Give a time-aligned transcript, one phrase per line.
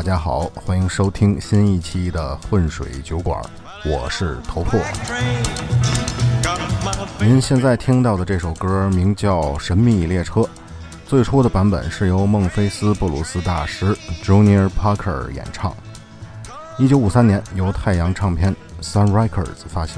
[0.00, 3.38] 大家好，欢迎收听新一期的混水酒馆，
[3.84, 4.80] 我是头破。
[7.18, 10.40] 您现在听到的这首歌名叫《神秘列车》，
[11.06, 13.94] 最初的版本是由孟菲斯布鲁斯大师
[14.24, 15.76] Junior Parker 演唱，
[16.78, 19.96] 一九五三年由太阳唱片 Sun Records 发行。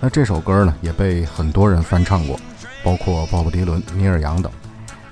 [0.00, 2.38] 那这首歌呢，也被很多人翻唱过，
[2.84, 4.52] 包括鲍勃迪伦、尼尔杨等。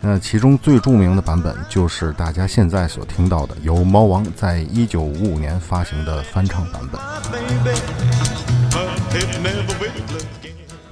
[0.01, 7.01] 那其中最著名的版本就是大家现在所听到的，由猫王在一九五五年发行的翻唱版本。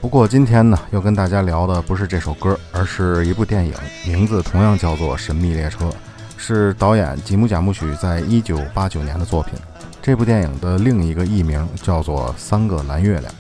[0.00, 5.84] 不过今天呢，要跟大家聊的不是这首歌，而是一部电影，名字同样叫做《神秘列车》，
[6.36, 9.55] 是导演吉姆·贾木许在一九八九年的作品。
[10.02, 13.33] 这部电影的另一个译名叫做《三个蓝月亮》。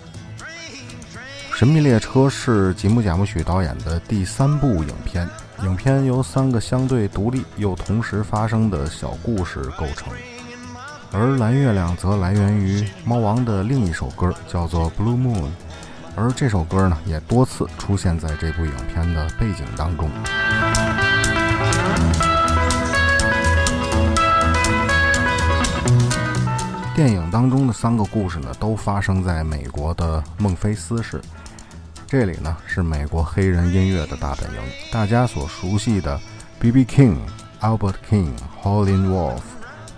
[1.58, 5.28] 《神秘列车》是吉姆·贾木许导演的第三部影片。
[5.62, 10.12] 影片由三个相对独立又同时发生的小故事构成，
[11.12, 15.42] 而蓝月亮则来源于猫王的另一首歌，叫做《Blue Moon》，
[16.14, 20.10] 而这首歌呢也多次出现在这部影片的背景当中。
[26.94, 31.20] 电影当中的三个故事呢，都发生在美国的孟菲斯市。
[32.08, 34.60] 这里呢是美国黑人音乐的大本营，
[34.92, 36.20] 大家所熟悉的
[36.60, 36.84] B.B.
[36.84, 37.16] King、
[37.60, 38.30] Albert King、
[38.62, 39.40] Howlin' Wolf、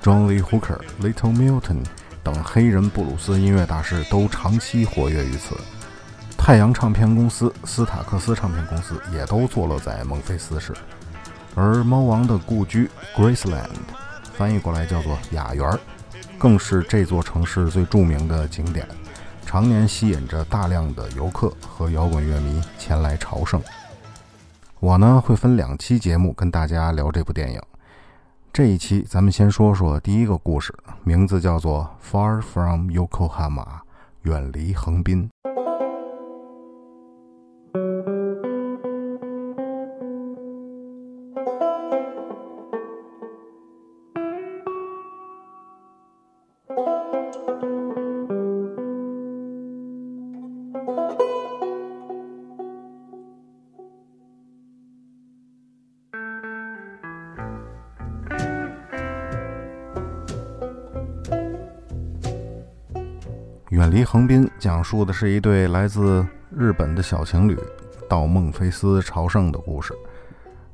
[0.02, 1.84] John Lee Hooker、Little Milton
[2.24, 5.54] 等黑人布鲁斯音乐大师都长期活跃于此。
[6.38, 10.72] 太阳唱片公司、斯塔克斯唱片公司也都坐落在孟菲斯市，
[11.54, 13.68] 而猫王的故居 Graceland，
[14.32, 15.78] 翻译过来叫做雅园，
[16.38, 18.88] 更是这座城市最著名的景点。
[19.48, 23.58] 常年吸引着大量的游客和摇滚乐迷前来朝圣。
[24.78, 27.58] 我呢会分两期节目跟大家聊这部电影。
[28.52, 33.64] 这一期咱们先说说第一个故事，名字叫做《Far from Yokohama》，
[34.20, 35.30] 远离横滨。
[63.88, 67.58] 离横滨讲述的是一对来自日本的小情侣
[68.08, 69.94] 到孟菲斯朝圣的故事，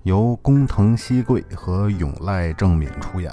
[0.02, 3.32] 由工藤西贵和永濑正敏出演。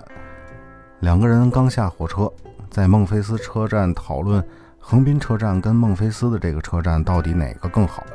[1.00, 2.32] 两个人刚下火车，
[2.70, 4.44] 在孟菲斯车站讨论
[4.80, 8.06] 横滨车站跟孟菲斯的这个车站到底哪个更好，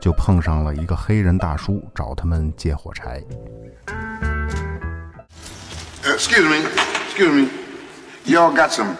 [0.00, 3.22] 就碰上了一个黑人大叔找他们借火柴。
[6.02, 6.66] Excuse me,
[7.06, 7.48] excuse me,
[8.24, 8.96] y'all got some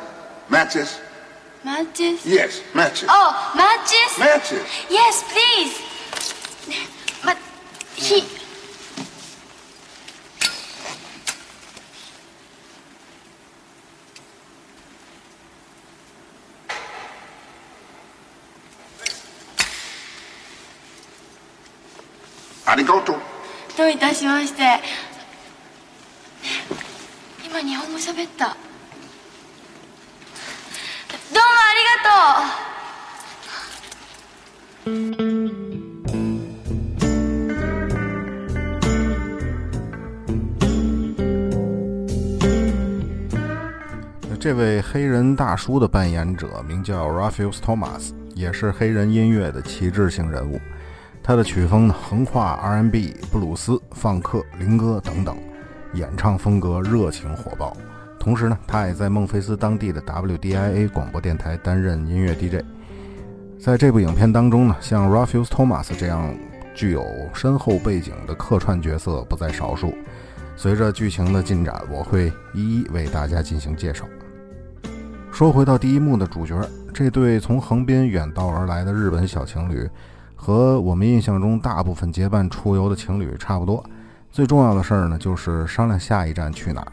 [0.49, 0.95] matches?
[1.65, 2.27] Matches?
[2.27, 3.09] Yes, matches.
[3.09, 4.19] Oh, matches?
[4.19, 4.63] Matches.
[4.91, 5.81] Yes, please.
[7.25, 7.37] But
[7.95, 8.25] he.
[22.67, 23.21] Arigato.
[23.77, 24.81] どういたしまして。
[27.45, 28.57] 今日本語喋った。
[44.41, 50.61] 这位黑人大叔的扮演者名叫 Raphael Thomas，也是黑人音乐的旗帜性人物。
[51.23, 55.37] 他的曲风呢，横跨 R&B、布鲁斯、放克、灵歌等等，
[55.95, 57.77] 演唱风格热情火爆。
[58.19, 62.65] 同时呢，他也在孟菲斯当地的 WDIA 广播电台担任音乐 DJ。
[63.63, 66.35] 在这部影片当中呢，像 Raphael Thomas 这样
[66.75, 69.95] 具有深厚背景的客串角色不在少数。
[70.57, 74.05] 随着剧情的进展，我会一一为大家进行介绍。
[75.31, 76.61] 说回到第一幕的主角，
[76.93, 79.89] 这对从横滨远道而来的日本小情侣，
[80.35, 83.85] 和我们印象中大部分结伴出游的情侣差不多。
[84.33, 86.93] 最重要的事儿呢，就是商量下一站去哪儿。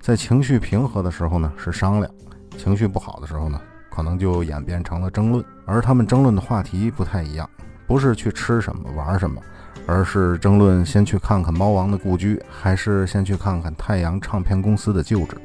[0.00, 2.10] 在情绪平和的时候呢，是商量；
[2.58, 3.60] 情绪不好的时候呢，
[3.91, 5.43] 可能就演变成了争论。
[5.65, 7.49] 而他们争论的话题不太一样，
[7.87, 9.41] 不是去吃什么、玩什么，
[9.85, 15.37] 而是争论先去看看猫王的故居，还是先去看看太阳唱片公司的旧址。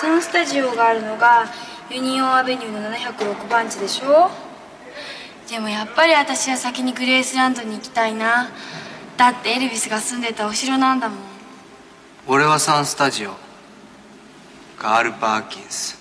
[0.00, 1.44] そのスタジオがあるのが
[1.90, 4.30] ユニオンアベニューの706番地でしょ
[5.46, 8.48] でもやっぱり私は先にグレースランドに行きたいな
[9.18, 11.18] だってエルビスが住んでたお城なんだもん
[12.26, 13.32] 俺はサンスタジオ
[14.77, 15.97] カール・パーキンス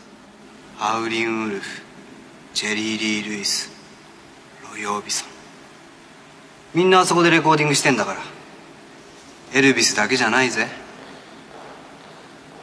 [0.78, 1.82] アウリン・ウルフ
[2.52, 3.70] ジェリー・リー・ルイス
[4.70, 5.28] ロイ・オービソン。
[6.74, 8.20] みんなあそこでレコーディングしてんだから。
[9.54, 10.66] エルビスだけじゃないぜ。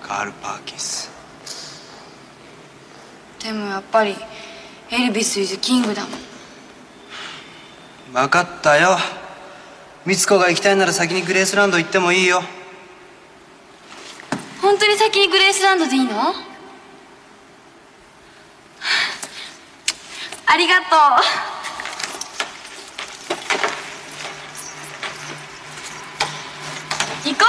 [0.02, 1.10] カール・パーキンス。
[3.42, 4.16] でもやっぱり
[4.92, 6.12] エルビス・イズ・キングだもん。
[8.14, 8.98] 分かったよ。
[10.06, 12.42] 美津子が行きたいなら先にグレースランド行ってもいいよ
[14.62, 16.34] 本当に先にグレースランドでいいの？
[20.46, 20.90] ありがとう。
[27.30, 27.46] 行こ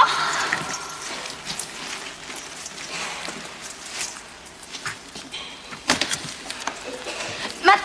[7.63, 7.65] う。
[7.65, 7.83] 待っ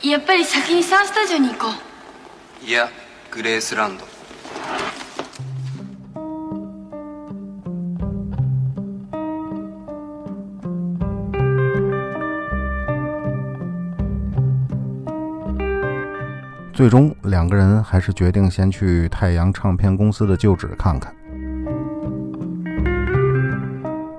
[0.00, 0.08] て。
[0.08, 1.66] やっぱり先にサンスタジオに行こ
[2.62, 2.64] う。
[2.64, 2.90] いや
[3.30, 4.15] グレースランド。
[16.76, 21.10] 最终，两个人还是决定先去太阳唱片公司的旧址看看。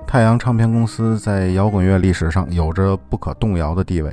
[0.04, 4.12] 太阳唱片公司在摇滚乐历史上有着不可动摇的地位。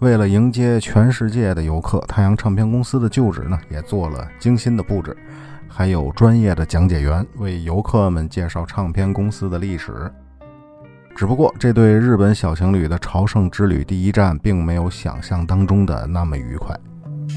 [0.00, 5.16] 为了迎接全世界的游客，太阳唱片公司的旧址呢也做了精心的布置，
[5.66, 10.12] 还有专业的讲解员为游客们介绍唱片公司的历史。
[11.16, 16.78] 只不过，这对日本小情侣的朝圣之旅第一站并没有想象当中的那么愉快。
[17.30, 17.36] Hi,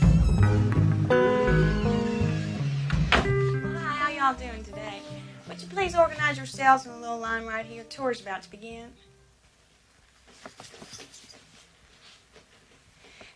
[3.97, 5.01] how y'all doing today?
[5.47, 7.83] Would you please organize yourselves in a little line right here?
[7.83, 8.93] Tour's about to begin.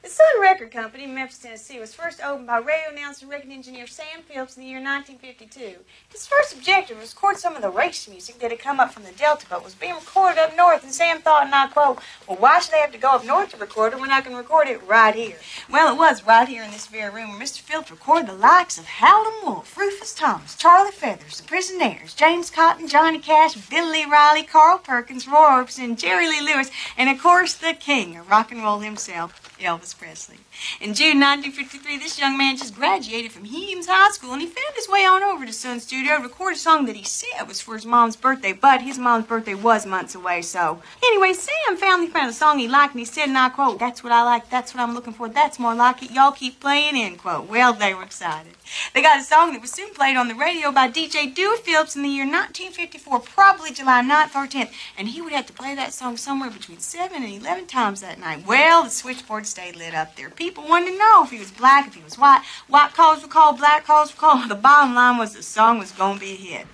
[0.06, 3.50] The Sun Record Company in Memphis, Tennessee was first opened by radio announcer and record
[3.50, 5.80] engineer Sam Phillips in the year 1952.
[6.10, 8.94] His first objective was to record some of the race music that had come up
[8.94, 11.98] from the Delta but was being recorded up north, and Sam thought, and I quote,
[12.28, 14.36] well, why should they have to go up north to record it when I can
[14.36, 15.38] record it right here?
[15.72, 17.62] Well, it was right here in this very room where Mr.
[17.62, 22.88] Phillips recorded the likes of Howlin' Wolf, Rufus Thomas, Charlie Feathers, the Prisonaires, James Cotton,
[22.88, 27.74] Johnny Cash, Billy Riley, Carl Perkins, Roy Orbison, Jerry Lee Lewis, and of course the
[27.74, 30.38] king of rock and roll himself, Elvis Presley.
[30.82, 34.76] In June 1953, this young man just graduated from Heems High School, and he found
[34.76, 37.62] his way on over to Sun Studio to record a song that he said was
[37.62, 40.82] for his mom's birthday, but his mom's birthday was months away, so.
[41.06, 44.04] Anyway, Sam finally found a song he liked, and he said, and I quote, That's
[44.04, 46.96] what I like, that's what I'm looking for, that's more like it, y'all keep playing,
[46.96, 47.50] end quote.
[47.50, 48.54] Well, they were excited.
[48.94, 51.96] They got a song that was soon played on the radio by DJ Dewey Phillips
[51.96, 55.76] in the year 1954, probably July 9th or 10th, and he would have to play
[55.76, 58.46] that song somewhere between 7 and 11 times that night.
[58.46, 60.30] Well, the switchboard stayed lit up there.
[60.30, 62.42] People wanted to know if he was black, if he was white.
[62.68, 64.50] White calls were called, black calls were called.
[64.50, 66.66] The bottom line was the song was gonna be a hit.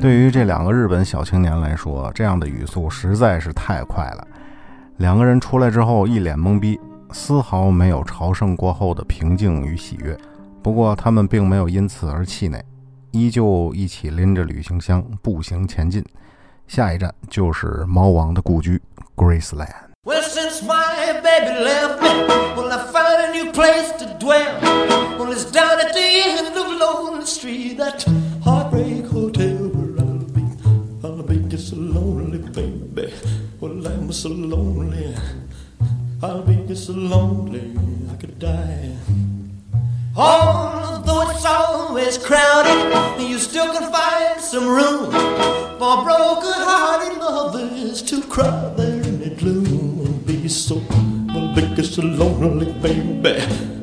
[0.00, 4.26] 对于这两个日本小青年来说，这样的语速实在是太快了。
[4.96, 6.80] 两个人出来之后一脸懵逼，
[7.12, 10.18] 丝毫没有朝圣过后的平静与喜悦。
[10.62, 12.62] 不过他们并没有因此而气馁，
[13.12, 16.04] 依旧一起拎着旅行箱步行前进。
[16.68, 18.80] 下一站就是猫王的故居
[19.16, 19.88] Graceland。
[20.04, 22.08] Well, since my baby left me,
[22.56, 24.60] well, I found a new place to dwell.
[25.18, 28.04] Well, it's down at the end of Lonely Street, that
[28.42, 30.44] heartbreak hotel where I'll be.
[31.02, 33.12] I'll be just so lonely, baby.
[33.60, 35.14] Well, I'm so lonely.
[36.22, 37.76] I'll be just so lonely,
[38.10, 38.96] I could die.
[40.22, 45.10] Although it's always crowded, you still can find some room
[45.78, 50.22] for broken-hearted lovers to cry there in the gloom.
[50.26, 50.82] Be so,
[52.02, 53.79] lonely, baby.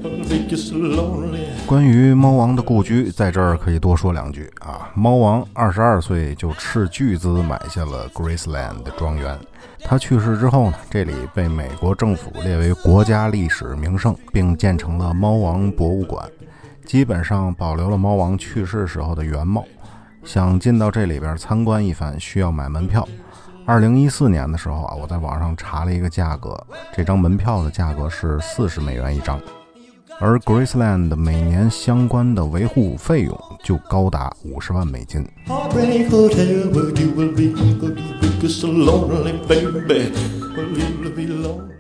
[1.65, 4.89] 关于猫王的故居，在这儿可以多说两句啊。
[4.93, 9.38] 猫王二十二岁就斥巨资买下了 Graceland 的庄园。
[9.84, 16.25] 他去世之后呢，这里被美国政府列为国家历史名胜，并建成了猫王博物馆，
[16.86, 19.63] 基本上保留了猫王去世时候的原貌。
[20.24, 23.07] 想进到这里边参观一番，需要买门票。
[23.65, 26.57] 二零一四年的时候啊，我在网上查了一个价格，
[26.93, 29.39] 这张门票的价格是四十美元一张。
[30.20, 35.24] 而 Graceland 每年相关的维护费用就高达五十万美金。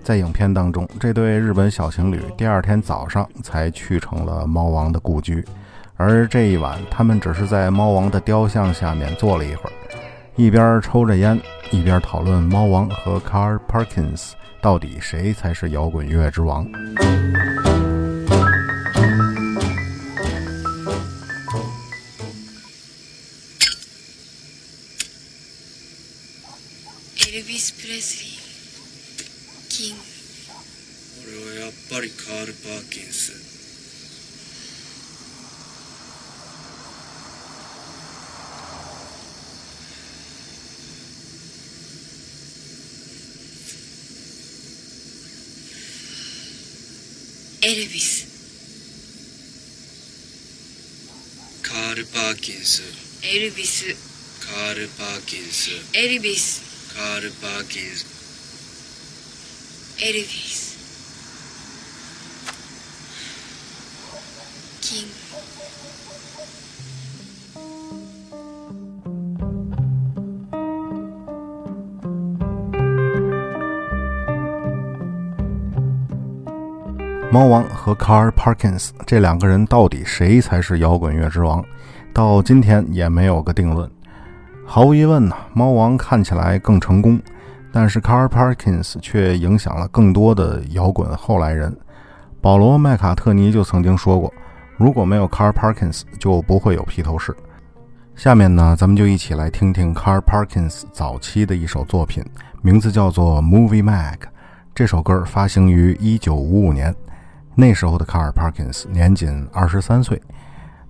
[0.03, 5.43] 在影片当中，这对日本小情侣第二天早上才去成了猫王的故居，
[5.95, 9.73] 而这一晚，他们只是在猫王的雕像下面坐了一会儿。
[10.35, 11.41] 一边抽着烟，
[11.71, 16.67] 一边讨论猫王和 Carl Perkins 到底谁才是摇滚乐之王。
[31.89, 33.31] Barikar Bakins.
[47.61, 48.25] Elvis.
[51.61, 52.81] Carl Bakins.
[53.23, 53.95] Elvis.
[54.45, 55.69] Carl Bakins.
[55.93, 56.61] Elvis.
[56.93, 58.05] Carl Bakins.
[59.99, 60.66] Elvis.
[77.29, 81.63] 猫王和 Carl Perkins 这两个人到底谁才是摇滚乐之王？
[82.13, 83.89] 到今天也没有个定论。
[84.65, 87.19] 毫无疑问呢，猫王看起来更成功，
[87.69, 91.75] 但是 Carl Perkins 却影响了更多的摇滚后来人。
[92.39, 94.33] 保罗·麦卡特尼就曾经说过
[94.77, 97.35] ：“如果没有 Carl Perkins，就不会有披头士。”
[98.15, 102.23] 下面呢，咱们就一起来听听 Carl Perkins 早期的一首作品，
[102.61, 104.13] 名字叫做《Movie Mag》。
[104.73, 106.95] 这首歌发行于1955年。
[107.59, 110.21] 那时候的卡尔·帕金斯年仅二十三岁，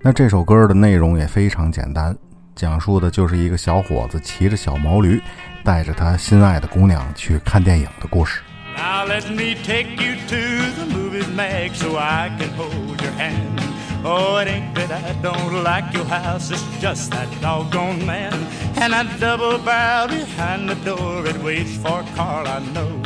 [0.02, 2.14] 那这首歌的内容也非常简单，
[2.54, 5.18] 讲述的就是一个小伙子骑着小毛驴，
[5.64, 8.42] 带着他心爱的姑娘去看电影的故事。
[8.76, 10.36] Now let me take you to
[10.76, 13.62] the movies, Meg, so I can hold your hand.
[14.04, 18.34] Oh, it ain't that I don't like your house, it's just that doggone man.
[18.76, 23.00] And I double barrel behind the door, it waits for Carl, I know.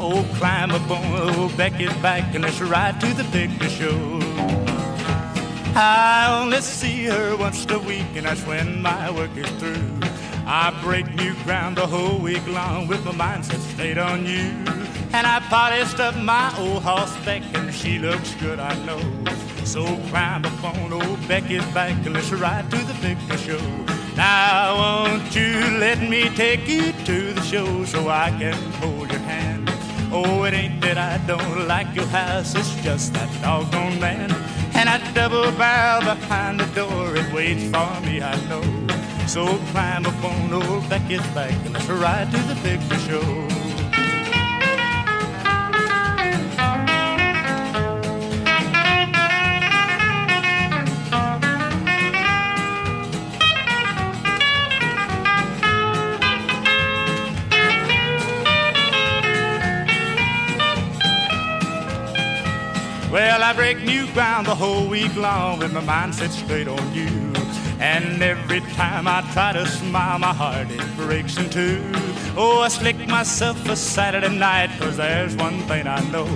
[0.00, 4.20] Oh, climb on old Becky's back and let's ride to the picture show.
[5.74, 10.00] I only see her once a week, and that's when my work is through.
[10.46, 14.50] I break new ground the whole week long with my mindset stayed on you.
[15.12, 19.02] And I polished up my old horseback, and she looks good, I know.
[19.64, 23.66] So climb up on old Becky's back and let's ride to the picture show.
[24.16, 29.07] Now, won't you let me take you to the show so I can hold?
[30.10, 34.32] Oh, it ain't that I don't like your house, it's just that doggone man.
[34.74, 38.62] And I double barrel behind the door, it waits for me, I know.
[39.26, 43.67] So climb up on old Becky's back and let's ride to the picture show.
[63.48, 67.08] I break new ground the whole week long with my mind set straight on you.
[67.80, 71.80] And every time I try to smile, my heart it breaks in two.
[72.36, 76.28] Oh, I slick myself for Saturday night, cause there's one thing I know.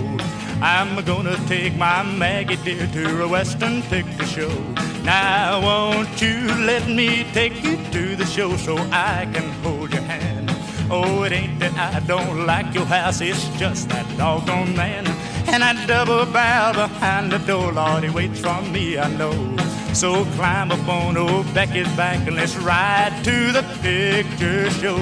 [0.59, 4.59] I'm gonna take my Maggie dear to a Western picture show.
[5.03, 10.01] Now, won't you let me take you to the show so I can hold your
[10.01, 10.49] hand?
[10.89, 15.05] Oh, it ain't that I don't like your house, it's just that doggone man.
[15.45, 19.33] And I double barrel behind the door, Lord, he waits for me, I know.
[19.93, 24.97] So climb up on old Becky's back and let's ride to the picture show.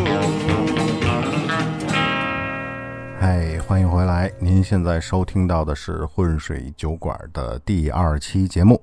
[3.20, 4.32] 嗨，欢迎回来！
[4.40, 8.82] 您现在收听到的是浑水酒馆的第二期节目，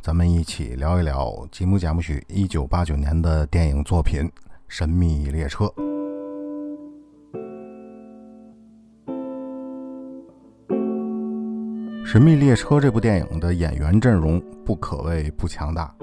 [0.00, 4.22] 咱们一起聊一聊吉姆·贾木许一九八九年的电影作品
[4.68, 5.64] 《神秘列车》。
[12.10, 15.94] 《神秘列车》这部电影的演员阵容不可谓不强大，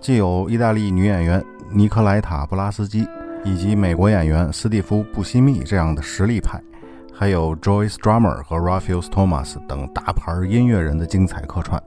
[0.00, 3.04] 既有意大利女演员尼克莱塔·布拉斯基，
[3.42, 6.62] 以及美国演员斯蒂夫·布西密这样的实力派，
[7.12, 11.82] 还有 Joyce Drummer 和 Raphael Thomas 等大牌音乐人的精彩客串。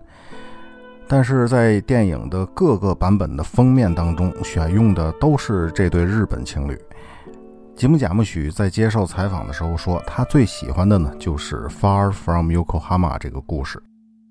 [1.08, 6.78] 但是在电影的各个版本的封面当中，选用的都是这对日本情侣。
[7.82, 13.82] 吉姆·贾木许在接受采访的时候说，他最喜欢的呢就是《Far from Yokohama》这个故事。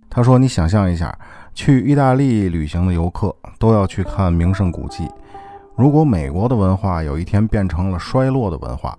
[0.09, 1.13] 他说：“你想象一下，
[1.53, 5.11] 去意大利旅行的游客都要去看名胜古迹。
[5.75, 8.97] 如果美国的文化有一天变成了衰落的文化，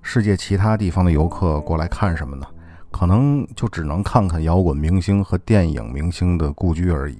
[0.00, 2.46] 世界其他地方的游客过来看什么呢？
[2.90, 7.18] 可能就只能看看摇滚明星和电影明星的故居而已。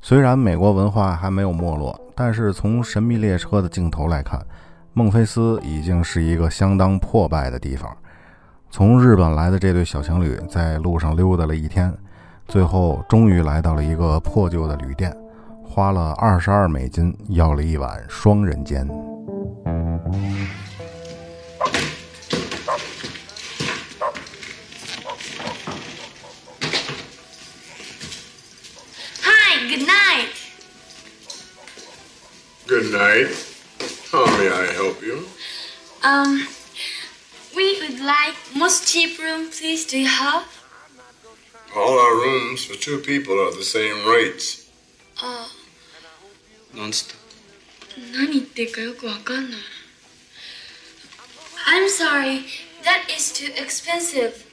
[0.00, 4.40] 虽然美国文化还没有没落，但是从《神秘列车》的镜头来看。”
[4.98, 7.94] 孟菲斯已经是一个相当破败的地方。
[8.70, 11.94] 从日本来的这对小情侣在路上溜达了一天，
[12.48, 15.14] 最后终于来到了一个破旧的旅店，
[15.62, 18.88] 花了二十二美金要了一晚双人间。
[29.20, 30.30] Hi, good night.
[32.66, 33.45] Good night.
[36.05, 36.47] Um,
[37.55, 39.85] we would like most cheap room, please.
[39.85, 40.45] Do you have?
[41.75, 44.67] All our rooms for two people are the same rates.
[45.23, 45.47] あ、
[46.75, 47.15] なんつった
[48.17, 49.59] 何言ってるかよくわかんない。
[51.67, 52.45] I'm sorry.
[52.83, 54.45] That is too expensive.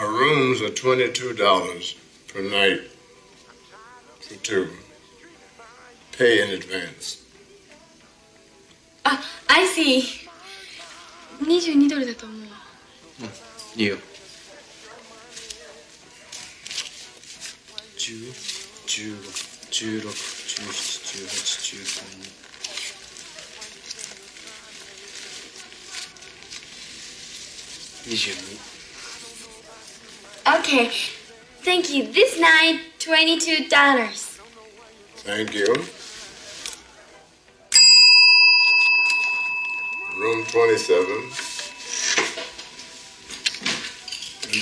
[0.00, 1.96] Our rooms are $22
[2.28, 2.80] per night
[4.20, 4.68] for two.
[6.18, 7.22] Pay in advance.
[9.79, 10.29] あ、I see.
[11.41, 12.39] 22ドルだと思う。
[13.75, 13.97] いいよ
[17.97, 18.33] 10
[18.87, 19.15] 15
[19.71, 20.89] 16 17
[21.29, 22.39] 18 13
[28.09, 28.79] 22
[30.45, 30.89] Okay.
[31.61, 32.11] Thank you.
[32.11, 33.69] This night, $22.
[35.23, 35.98] Thank you.
[40.51, 41.05] 27.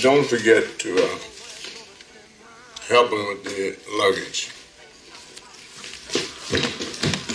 [0.02, 1.18] Don't forget to uh,
[2.88, 4.50] help him with the luggage.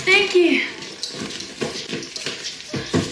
[0.06, 0.62] Thank you.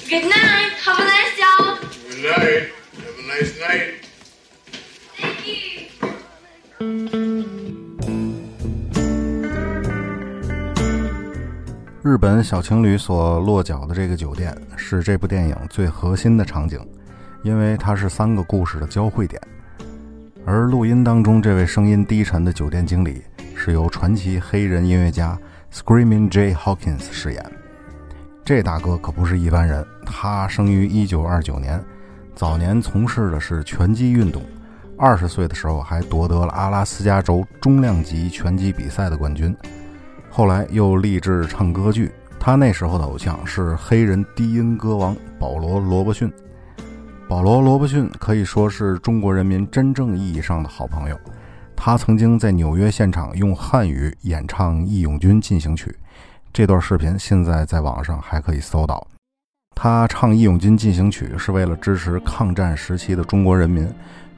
[0.08, 0.74] Good night.
[0.84, 1.80] Have a nice job.
[2.08, 2.72] Good night.
[3.04, 4.01] Have a nice night.
[12.04, 16.80] 日本小情侣所落脚的这个酒店是这部电影最核心的场景，
[17.44, 19.40] 因为它是三个故事的交汇点。
[20.44, 23.22] 而录音当中这位声音低沉的酒店经理
[23.56, 25.38] 是由传奇黑人音乐家
[25.72, 27.52] Screaming Jay Hawkins 饰演。
[28.44, 31.84] 这大哥可不是一般人，他生于1929年，
[32.34, 34.42] 早年从事的是拳击运动，
[34.98, 39.56] 二十岁的时候还夺得了阿拉斯加州中量级拳击比赛的冠军。
[40.34, 46.32] 后来又立志唱歌剧，他那时候的偶像是黑人低音歌王保罗·罗伯逊。
[47.28, 51.20] 保罗·罗伯逊可以说是中国人民真正意义上的好朋友。
[51.76, 55.90] 他曾经在纽约现场用汉语演唱《义勇军进行曲》，
[56.54, 59.06] 这段视频现在在网上还可以搜到。
[59.76, 63.86] 他唱《义勇军进行曲》是为了支持抗战时期的中国人民。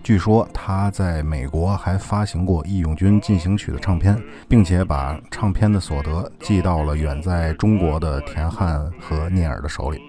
[0.03, 10.01] 据说他在美国还发行过《义勇军进行曲》的唱片，并且把唱片的所得寄到了远在中国的田汉和聂耳的手里。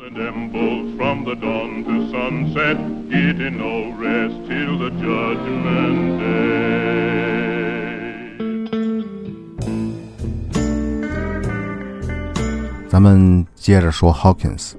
[12.89, 14.73] 咱们接着说 Hawkins。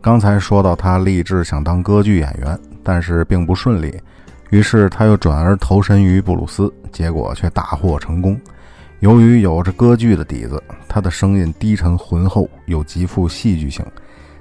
[0.00, 3.98] 刚才说到他立志想当歌剧演员，但是并不顺利，
[4.54, 8.40] 于是他又转而投身于布鲁斯，结果却大获成功。
[9.00, 13.84] 由于有着歌剧的底子，他的声音低沉浑厚，又极富戏剧性，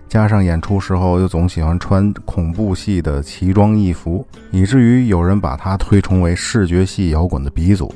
[0.08, 7.92] 加上演出时候又总喜欢穿恐怖戏的奇装异服，以至于有人把他推崇为视觉系摇滚的鼻祖。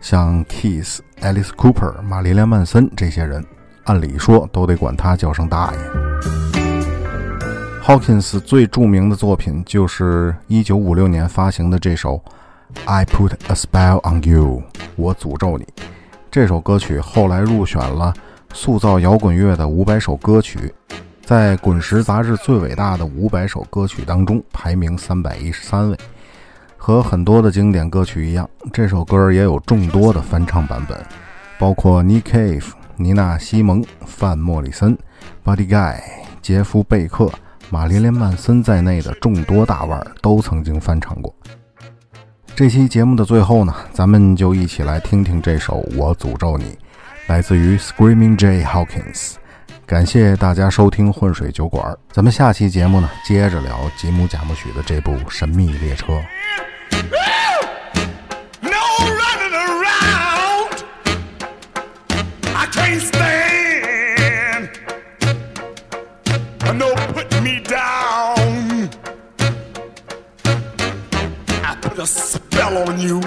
[0.00, 3.44] 像 Kiss、Alice Cooper、玛丽莲·曼森这些人，
[3.82, 6.47] 按理说都得管他叫声大爷。
[7.88, 12.22] Hawkins 最著名的作品就是1956年发行的这首
[12.84, 14.62] 《I Put a Spell on You》，
[14.94, 15.66] 我诅咒你。
[16.30, 18.12] 这首歌曲后来入选了
[18.52, 20.70] 塑造摇滚乐的五百首歌曲，
[21.22, 25.96] 在《滚石》杂志最伟大的五百首歌曲当中排名三百一十三位。
[26.76, 31.02] 和很多的经典歌曲一样，这首歌也有众多的翻唱版本，
[31.58, 34.94] 包括 Nick Cave、妮娜·西蒙、范·莫里森、
[35.42, 35.98] Buddy Guy、
[36.42, 37.32] 杰夫·贝克、
[37.70, 41.34] 玛丽莲·曼森在内的众多大腕都曾经翻唱过。
[42.56, 46.64] 这期节目的最后呢，咱们就一起来听听这首《我诅咒你》，
[47.26, 49.34] 来自于 Screaming J Hawkins。
[49.86, 56.14] 感谢大家收听混水酒馆，咱们下期节目呢，接着聊吉姆·贾木许的这部《神秘列车》。
[71.98, 73.20] A spell on you.